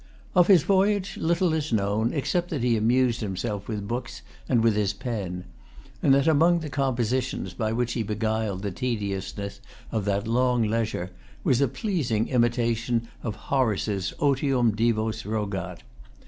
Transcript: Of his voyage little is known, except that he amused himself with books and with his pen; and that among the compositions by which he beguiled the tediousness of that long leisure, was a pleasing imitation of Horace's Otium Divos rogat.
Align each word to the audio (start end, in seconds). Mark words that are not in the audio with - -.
Of 0.33 0.47
his 0.47 0.63
voyage 0.63 1.15
little 1.17 1.53
is 1.53 1.71
known, 1.71 2.11
except 2.11 2.49
that 2.49 2.63
he 2.63 2.75
amused 2.75 3.21
himself 3.21 3.67
with 3.67 3.87
books 3.87 4.23
and 4.49 4.63
with 4.63 4.75
his 4.75 4.93
pen; 4.93 5.43
and 6.01 6.11
that 6.15 6.25
among 6.27 6.61
the 6.61 6.71
compositions 6.71 7.53
by 7.53 7.71
which 7.71 7.93
he 7.93 8.01
beguiled 8.01 8.63
the 8.63 8.71
tediousness 8.71 9.59
of 9.91 10.05
that 10.05 10.27
long 10.27 10.63
leisure, 10.63 11.11
was 11.43 11.61
a 11.61 11.67
pleasing 11.67 12.29
imitation 12.29 13.09
of 13.21 13.35
Horace's 13.35 14.11
Otium 14.17 14.75
Divos 14.75 15.23
rogat. 15.23 15.83